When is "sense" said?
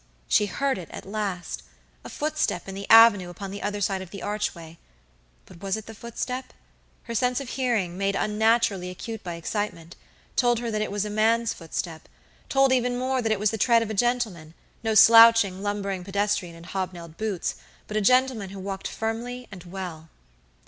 7.13-7.39